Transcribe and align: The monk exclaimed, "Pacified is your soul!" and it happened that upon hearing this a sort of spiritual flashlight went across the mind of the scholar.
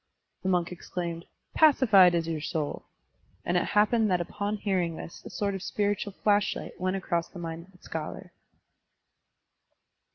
The 0.41 0.49
monk 0.49 0.71
exclaimed, 0.71 1.25
"Pacified 1.53 2.15
is 2.15 2.27
your 2.27 2.41
soul!" 2.41 2.85
and 3.45 3.55
it 3.55 3.65
happened 3.65 4.09
that 4.09 4.19
upon 4.19 4.57
hearing 4.57 4.95
this 4.95 5.23
a 5.23 5.29
sort 5.29 5.53
of 5.53 5.61
spiritual 5.61 6.13
flashlight 6.23 6.73
went 6.81 6.95
across 6.95 7.27
the 7.29 7.37
mind 7.37 7.67
of 7.67 7.71
the 7.73 7.83
scholar. 7.83 8.31